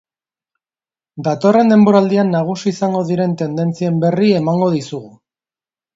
Datorren 1.27 1.69
denboraldian 1.73 2.33
nagusi 2.37 2.71
izango 2.73 3.03
diren 3.13 3.39
tendentzien 3.43 4.03
berri 4.07 4.35
emango 4.43 4.75
dizugu. 4.79 5.17